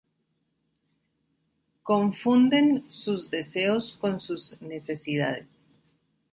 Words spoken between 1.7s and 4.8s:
Confunden sus deseos con sus